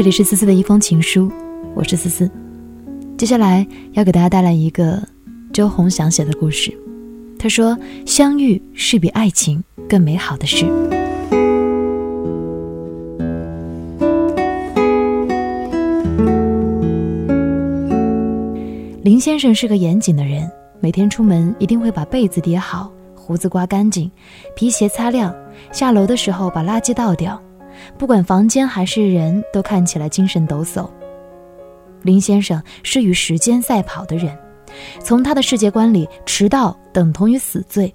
[0.00, 1.30] 这里是思思的一封情书，
[1.74, 2.30] 我是思思。
[3.18, 4.98] 接下来要给大家带来一个
[5.52, 6.74] 周鸿祥写的故事。
[7.38, 7.76] 他说
[8.08, 10.64] ：“相遇是比爱情更美好的事。”
[19.04, 24.10] 林先生是个严谨的人，每天出门一定会把被子叠好，胡子刮干净，
[24.56, 25.34] 皮鞋擦亮，
[25.70, 27.38] 下楼的时候把垃圾倒掉。
[27.98, 30.88] 不管房间还是人，都看起来精神抖擞。
[32.02, 34.36] 林先生是与时间赛跑的人，
[35.02, 37.94] 从他的世界观里，迟到等同于死罪。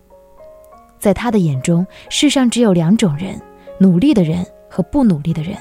[1.00, 3.40] 在他的眼中，世上只有两种人：
[3.80, 5.58] 努力的人和不努力的人。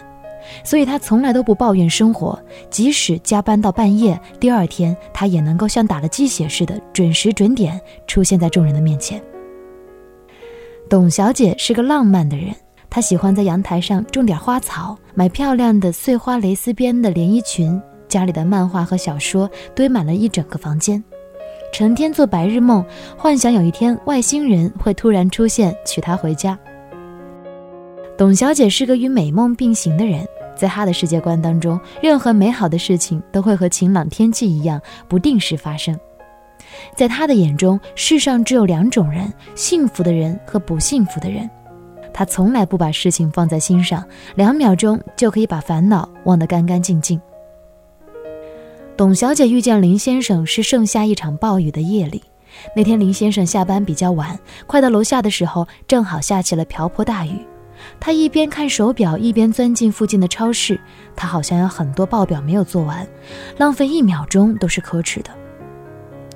[0.63, 2.39] 所以他从来都不抱怨生活，
[2.69, 9.19] 即使加班到半夜，第二天他也能够像打了鸡血似的，准时准点出现在众人的面前。
[10.87, 12.55] 董小姐是个浪漫的人。
[12.95, 17.83] 她喜欢在阳台上种点花草，买漂亮的碎花蕾丝边的连衣裙。
[18.07, 21.03] 家里的漫画和小说堆满了一整个房间，
[21.73, 22.87] 成天做白日梦，
[23.19, 26.57] 幻想有一天外星人会突然出现娶她回家。
[28.17, 30.25] 董小姐是个与美梦并行的人，
[30.57, 35.99] 在她的世界观当中，任何美好的事情都会和晴朗天气一样不定时发生。
[36.95, 41.51] 在她的眼中，世上只有两种人：幸福的人和不幸福的人。
[42.15, 44.03] 他从来不把事情放在心上，
[44.37, 47.21] 两秒钟就可以把烦恼忘得干干净净。
[48.97, 52.23] 董小姐遇见林先生是盛夏一场暴雨的夜里，
[52.77, 57.45] 那天林先生下班比较晚，快到楼下的时候，正好下起了瓢泼大雨。
[57.99, 60.79] 他一边看手表，一边钻进附近的超市。
[61.17, 63.05] 他好像有很多报表没有做完，
[63.59, 65.31] 浪费一秒钟都是可耻的。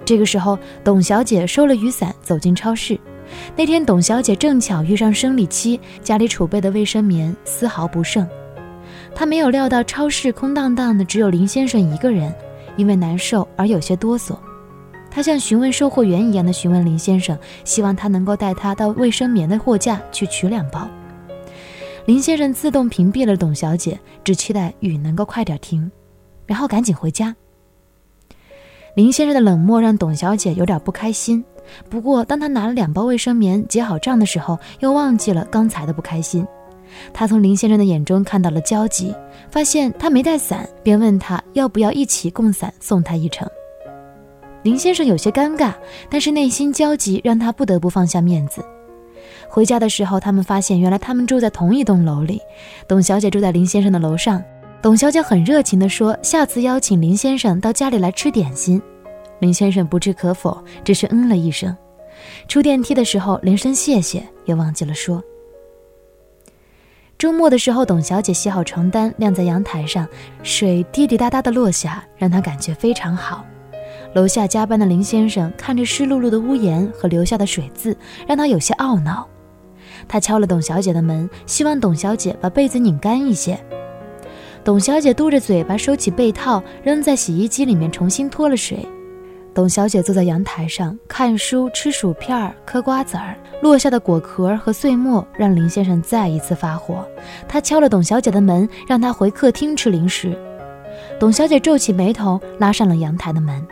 [0.05, 2.99] 这个时候，董小姐收了雨伞，走进超市。
[3.57, 8.27] 那天，董小姐正巧遇上生理期，家里储备的卫生棉丝毫不剩。
[9.15, 12.33] 她没有料到超市空荡荡的，只有林先生一个人，
[12.77, 14.37] 因为难受而有些哆嗦。
[15.11, 20.89] 她像询问售货员一样的询问林先生，希望他能够带她到卫生棉的货架去取两包。
[22.05, 25.91] 林先生自动屏蔽了董小姐，只期待雨能够快点停，
[26.47, 27.35] 然后赶紧回家。
[28.95, 31.45] 林先生的冷漠让董小姐有点不开心。
[31.89, 36.47] 不过，当他拿了两包卫生棉结好账的时候，又忘记了刚才的不开心。
[37.13, 39.15] 他从林先生的眼中看到了焦急，
[39.51, 43.49] 发现他没带伞，便问他要不要一起共伞送他一程。
[44.63, 45.73] 林先生有些尴尬，
[46.11, 48.65] 但是内心焦急让他不得不放下面子。
[49.49, 52.41] 回家的时候，他们发现原来他们住在同一栋楼里。
[52.89, 54.43] 董小姐住在林先生的楼上，
[54.83, 58.83] 董小姐很热情地说：“下次邀请林先生到家里来吃点心。”
[59.41, 61.77] 林先生不置可否，只是嗯了一声。
[62.49, 65.23] 出电梯的时候连声谢谢也忘记了说。
[67.17, 70.07] 周末的时候，董小姐洗好床单晾在阳台上，
[70.43, 73.45] 水滴滴答答的落下，让她感觉非常好。
[74.15, 79.29] 楼下加班的林先生看着湿漉漉的屋檐和留下的水渍，让他有些懊恼。
[80.07, 83.59] 他敲了董小姐的门，希望董小姐把被子拧干一些。
[84.65, 88.87] 董小姐嘟着嘴巴收起被套，扔在洗衣机里面，重新脱了水。
[89.55, 97.05] 董小姐坐在阳台上看书、吃薯片、嗑瓜子儿，落下的果壳和碎末让林先生再一次发火。
[97.49, 100.39] 他敲了董小姐的门，让她回客厅吃零食。
[101.19, 103.67] 董小姐皱起眉头，拉上了阳台的门。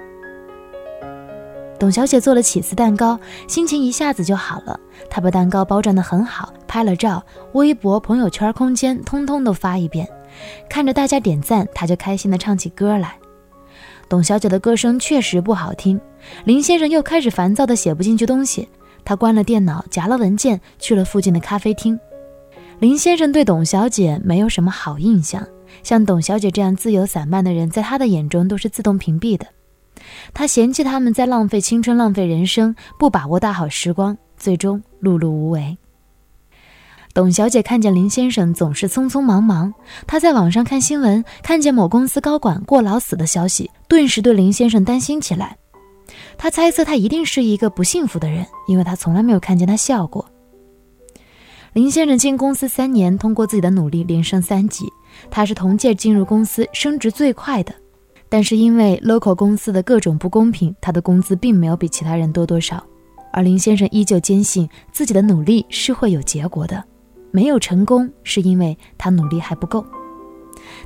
[1.79, 4.81] 董小姐做了起司蛋糕，心情一下子就好了。
[5.09, 10.09] 她把蛋糕包装得很好，拍了照，微博、朋友圈、空间通通都发一遍。
[10.69, 13.17] 看着大家点赞，她就开心地唱起歌来。
[14.09, 16.01] 董小姐的歌声确实不好听，
[16.45, 18.69] 林先生又开始烦躁的写不进去东西。
[19.05, 21.99] 他关了电脑，夹了文件，去了附近的咖啡厅。
[22.79, 25.47] 林先生对董小姐没有什么好印象，
[25.83, 29.47] 像董小姐这样自由散漫的人，在他的眼中都是自动屏蔽的。
[30.35, 35.77] 他嫌弃他们在浪费青春、浪费人生，不把握大好时光，最终碌碌无为。
[37.17, 39.73] 董小姐看见林先生总是匆匆忙忙，
[40.07, 45.57] 她在网上看新闻，看见某公司高管过劳死的消息，顿时对林先生担心起来。
[46.37, 50.27] 她猜测他一定是一个不幸福的人，因为他从来没有看见他笑过。
[51.73, 54.85] 林先生进公司三年，通过自己的努力连升三级，
[55.31, 57.73] 他是同届进入公司升职最快的。
[58.29, 62.85] 但是因为 local 公司的各种不公平，他的工资并没有比其他人多多少。
[63.33, 66.85] 而林先生依旧坚信自己的努力是会有结果的。
[67.31, 69.85] 没有成功，是因为他努力还不够。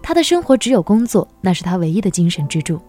[0.02, 2.80] 他的生活只有工作，那是他唯一的精神支柱。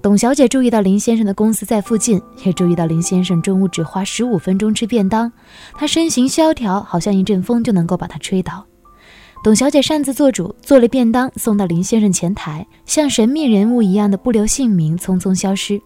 [0.00, 5.32] 董小姐注意到林先生的公司在附近，也注意到林先生中午只花十五分钟吃便当。
[5.74, 8.64] 他身形萧条，好像一阵风就能够把他吹倒。
[9.42, 15.80] 董小姐擅自做主，做了便当送到林先生前台，像神秘人物一样的不留姓名，匆匆消失。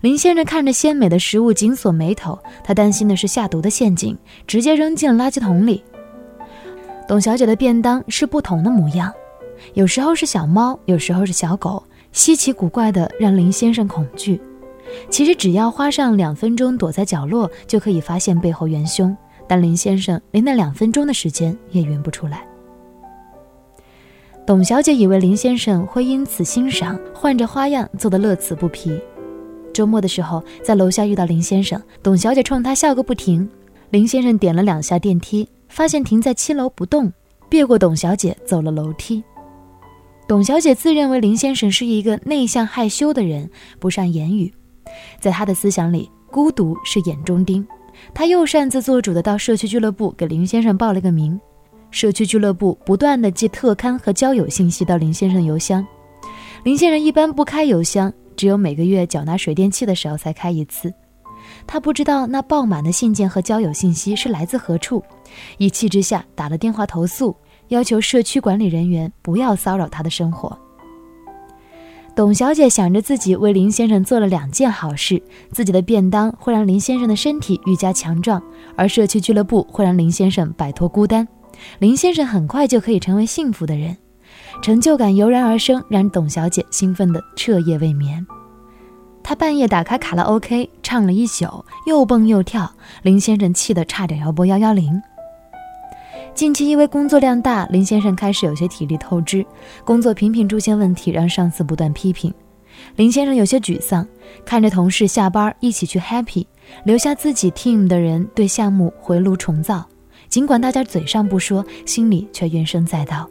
[0.00, 4.16] 林先生看着鲜美的食物，紧锁眉头，他担心的是下毒的陷阱，
[4.46, 5.84] 直接扔进了垃圾桶里。
[7.06, 9.12] 董小姐的便当是不同的模样，
[9.74, 11.82] 有时候是小猫，有时候是小狗，
[12.12, 14.40] 稀奇古怪的让林先生恐惧。
[15.10, 19.14] 其实只要花上两分钟躲在角落，就可以发现背后元凶，
[19.46, 22.42] 但林先生连那两分钟的时间也匀不出来。
[24.46, 28.98] 董小姐以为林先生会因此欣赏，换着花样做的乐此不疲。
[29.72, 33.48] 周末的时候，在楼下遇到林先生，董小姐冲他笑个不停。
[33.90, 37.12] 林先生点了两下电梯，发现停在七楼不动，
[37.48, 39.22] 别过董小姐走了楼梯。
[40.28, 43.50] 董小姐自认为林先生是一个内向害羞的人，
[43.80, 44.52] 不善言语，
[45.18, 47.66] 在她的思想里，孤独是眼中钉。
[48.14, 51.38] 她又擅自做主的到社区俱乐部给林先生报了个名，
[51.90, 55.84] 社区俱乐部不断的寄特刊和交友信息到林先生邮箱，
[56.62, 58.12] 林先生一般不开邮箱。
[58.40, 60.90] 只有每个月缴纳水电气的时候才开一次，
[61.66, 65.04] 他不知道那爆满的信件和交友信息是来自何处，
[65.58, 67.36] 一气之下打了电话投诉，
[67.68, 70.58] 要求社区管理人员不要骚扰他的生活。
[72.16, 75.22] 董小姐想着自己为林先生做了两件好事，
[75.52, 78.42] 自己的便当会让林先生的身体愈加强壮，
[78.74, 81.28] 而社区俱乐部会让林先生摆脱孤单，
[81.78, 83.94] 林先生很快就可以成为幸福的人。
[84.62, 88.24] 成就感油然而生，让董小姐兴奋得彻夜未眠。
[89.22, 92.70] 她半夜打开卡拉 OK，唱了一宿，又蹦又跳。
[93.02, 95.00] 林先生气得差点要拨幺幺零。
[96.34, 99.44] 近期因为工作量大，林先生开始有些体力透支，
[99.84, 102.32] 工作频频出现问题，让上司不断批评。
[102.96, 104.06] 林先生有些沮丧，
[104.44, 106.46] 看着同事下班一起去 happy，
[106.84, 109.86] 留下自己 team 的人对项目回炉重造。
[110.28, 113.28] 尽管大家嘴上不说，心里却怨声载道。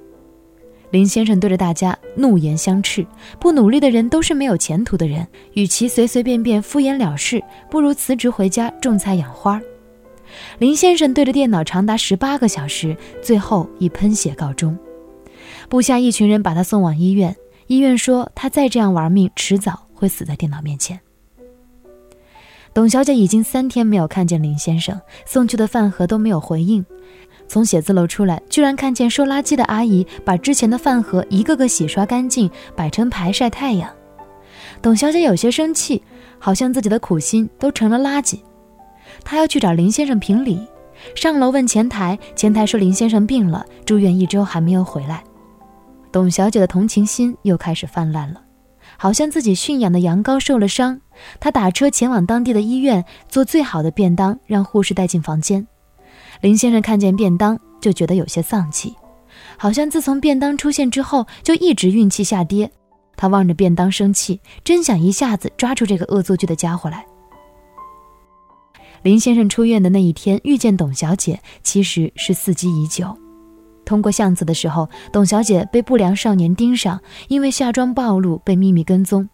[0.92, 3.06] 林先生对着大家怒言相斥
[3.40, 9.62] ：“不努力的人都是没有前途的人，与其随随便便敷衍了事，不如辞职回家种菜养花。”
[10.60, 14.78] 林先生对着电脑长达十八个小时，最后以喷血告终。
[15.68, 17.36] 部下一群人把他送往医院，
[17.68, 21.00] 医院说他再这样玩命，迟早会死在电脑面前。
[22.74, 26.86] 董小姐已经三天没有看见林先生，送去的饭盒都没有回应。
[27.50, 33.90] 从写字楼出来，居然看见收垃圾的阿姨把之前的饭盒一个个洗刷干净，摆成排晒太阳。
[34.82, 36.02] 董小姐有些生气，
[36.38, 38.40] 好像自己的苦心都成了垃圾。
[39.26, 40.66] 她要去找林先生评理，
[41.16, 45.24] 上楼问前台，前台说林先生病了，住院一周还没有回来。
[46.12, 48.42] 董小姐的同情心又开始泛滥了，
[48.96, 51.02] 好像自己驯养的羊羔受了伤，
[51.40, 55.66] 她打车前往当地的医院，做最好的便当，让护士带进房间。
[56.42, 58.96] 林先生看见便当就觉得有些丧气，
[59.58, 62.70] 好像自从便当出现之后就一直运气下跌。
[63.18, 67.06] 他望着便当生气，真想一下子抓住这个恶作剧的家伙来。
[69.02, 73.14] 林先生出院的那一天遇见董小姐，其实是伺机已久。
[73.86, 79.28] 通过巷子的时候，董小姐被不良少年盯上，因为下装暴露被秘密跟踪。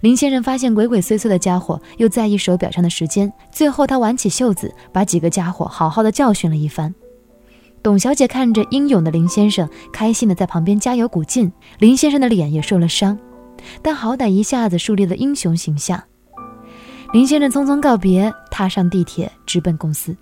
[0.00, 3.32] 林先生发现鬼鬼祟祟的家伙，又在意手表上的时间。
[3.50, 6.94] 最后，他挽起袖子，把几个家伙好好的教训了一番。
[7.82, 11.52] 董小姐看着英勇的林先生，开心的在旁边加油鼓劲。
[11.78, 13.18] 林先生的脸也受了伤，
[13.82, 16.02] 但好歹一下子树立了英雄形象。
[17.12, 20.16] 林先生匆匆告别，踏上地铁，直奔公司。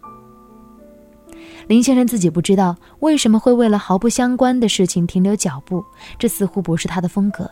[1.66, 5.82] 林先生自己不知道为什么会为了毫不相关的事情停留脚步，
[6.18, 7.50] 这似乎不是他的风格。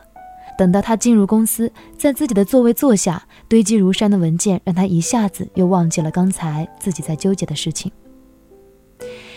[0.57, 7.91] 等到他进入公司，在自己的座位坐下，堆积如山的文件让他一下子又忘记了刚才自己在纠结的事情。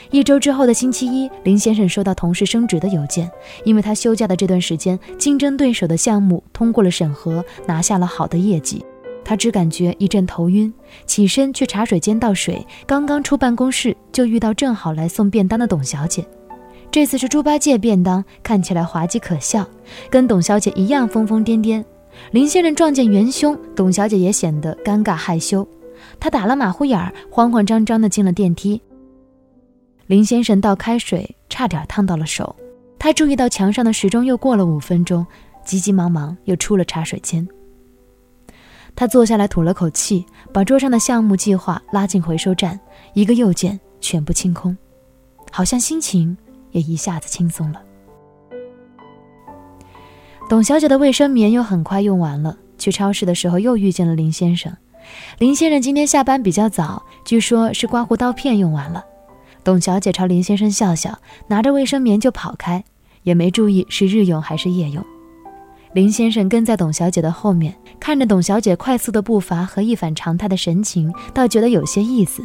[0.09, 3.29] 一周之后的星期一，林先生收到同事升职的邮件，
[3.65, 8.85] 因为他休假的这段时间，竞争对手的项目通过了审核，拿下了好的业绩。
[9.25, 10.73] 他只感觉一阵头晕，
[11.05, 16.25] 起身去茶水间倒水，刚刚出办公室就遇到正好来送便当的董小姐。
[16.97, 19.63] 这次是猪八戒便当，看起来滑稽可笑，
[20.09, 21.85] 跟董小姐一样疯疯癫癫。
[22.31, 25.63] 林先生撞见元凶，董小姐也显得尴尬害羞。
[26.19, 28.81] 她打了马虎眼儿，慌慌张张地进了电梯。
[30.07, 32.55] 林先生倒开水，差点烫到了手。
[32.97, 35.23] 他注意到墙上的时钟又过了五分钟，
[35.63, 37.47] 急急忙忙又出了茶水间。
[38.95, 42.79] 他坐下来吐了口气，把桌上的项目计划拉进回收站，
[43.13, 44.75] 一个右键，全部清空，
[45.51, 46.35] 好像心情。
[46.71, 47.81] 也一下子轻松了。
[50.49, 54.71] 董小姐的卫生棉又很快用完了，去超市的时候又遇见了林先生。
[55.39, 59.03] 林先生今天下班比较早，据说是刮胡刀片用完了。
[59.63, 62.83] 董小姐朝林先生笑笑，拿着卫生棉就跑开，
[63.23, 65.05] 也没注意是日用还是夜用。
[65.93, 72.41] 林先生跟在董小姐的后面，看着董小姐快速的步伐和一反常态的神情，倒觉得有些意思。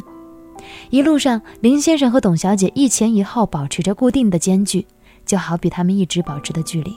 [0.91, 4.87] 一路上，林先生和董小姐一前一后保持着固定的间距，
[5.25, 6.93] 就好比他们一直保持的距离。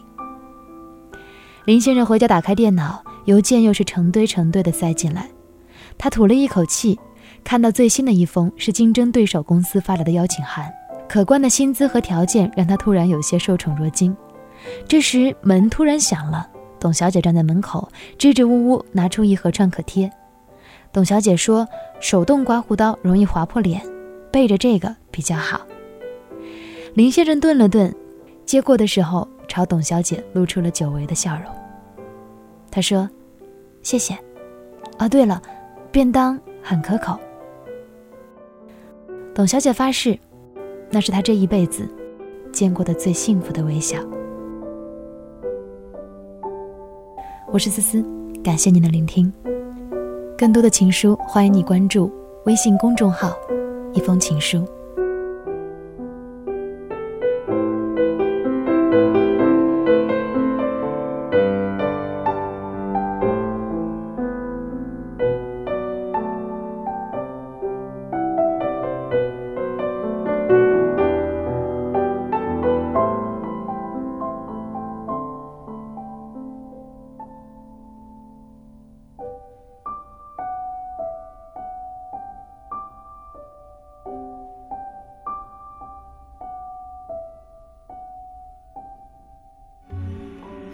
[1.66, 5.28] 林先生回家打开电脑，邮件又是成堆成堆的塞进来，
[5.98, 7.00] 他吐了一口气，
[7.44, 10.72] 看到最新的一封是竞争对手公司发来的邀请函，
[11.08, 14.16] 可观的薪资和条件让他突然有些受宠若惊。
[14.88, 16.48] 这时门突然响了，
[16.80, 20.12] 董小姐站在门口，支支吾吾拿出一盒创可贴。
[20.96, 21.68] 董小姐说
[22.00, 23.82] ：“手动刮胡刀容易划破脸，
[24.32, 25.60] 背着这个比较好。”
[26.96, 27.94] 林先生顿了顿，
[28.46, 31.54] 接过的时候朝董小姐露出了久违的笑容。
[32.72, 33.10] 他说
[33.84, 34.18] ：“谢谢。
[34.98, 35.42] 哦，对了，
[35.92, 37.20] 便当很可口。”
[39.36, 40.18] 董小姐发誓，
[40.90, 41.86] 那是她这一辈子
[42.54, 44.00] 见过的最幸福的微笑。
[47.52, 48.02] 我是思思，
[48.42, 49.30] 感谢您的聆听。
[50.38, 52.12] 更多的情书，欢迎你关注
[52.44, 53.34] 微信公众号
[53.96, 54.68] “一封情书”。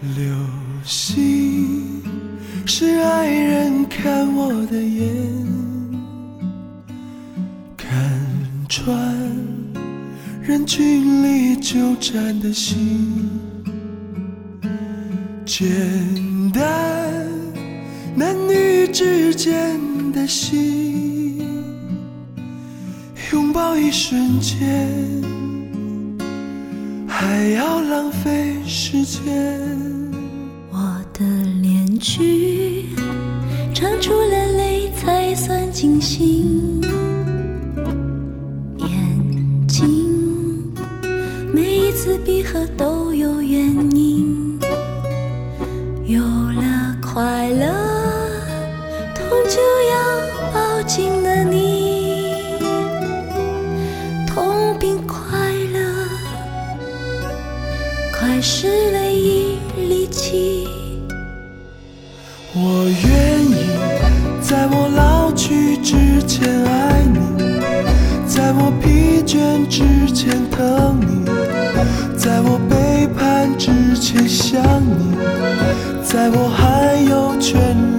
[0.01, 0.25] 流
[0.83, 2.01] 星
[2.65, 5.07] 是爱人看我的眼，
[7.77, 7.87] 看
[8.67, 9.15] 穿
[10.41, 13.29] 人群里纠缠的心，
[15.45, 15.69] 简
[16.51, 16.63] 单
[18.15, 19.79] 男女之间
[20.11, 21.47] 的心，
[23.31, 24.57] 拥抱一瞬间，
[27.07, 29.80] 还要浪费时间。
[32.01, 32.87] 去
[33.75, 36.81] 唱出了泪才算尽兴。
[38.79, 40.73] 眼睛
[41.53, 43.59] 每一次闭合都有原
[43.95, 44.59] 因。
[46.07, 47.67] 有了快乐，
[49.13, 52.57] 痛就要抱紧了你。
[54.25, 55.79] 痛并快乐，
[58.11, 58.90] 快是
[70.61, 71.25] 等你，
[72.15, 75.17] 在我背叛之前想你，
[76.03, 77.90] 在我还有权利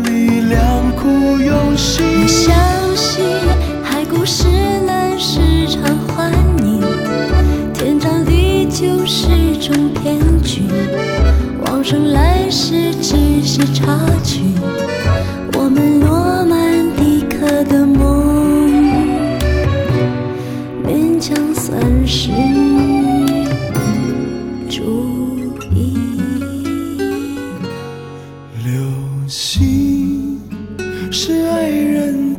[31.14, 32.34] 是爱人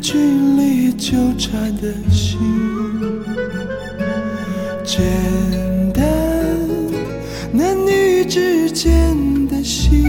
[0.00, 2.40] 群里纠缠的心，
[4.84, 5.00] 简
[5.94, 6.04] 单
[7.52, 9.14] 男女之间
[9.46, 10.02] 的心，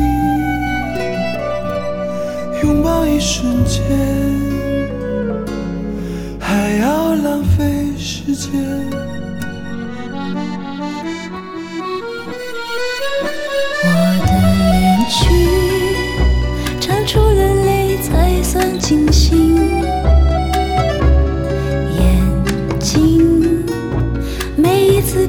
[2.64, 3.84] 拥抱一瞬间，
[6.40, 9.03] 还要浪费时间。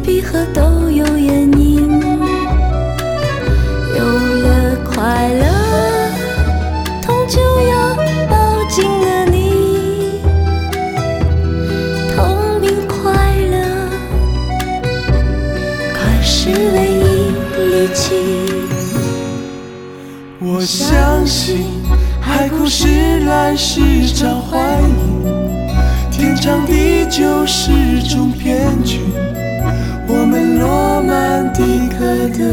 [0.05, 2.01] 闭合都有原因，
[3.97, 5.45] 有了快乐，
[7.01, 7.97] 痛就要
[8.29, 10.21] 抱紧了你。
[12.15, 13.89] 痛并快乐，
[15.95, 18.05] 快是唯一利器。
[20.39, 21.65] 我相信
[22.21, 25.25] 海枯石烂是场幻影，
[26.11, 29.14] 天长地久是种骗局。
[30.07, 32.45] 我们罗曼蒂克的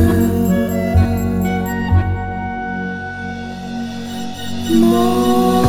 [4.79, 5.60] 梦。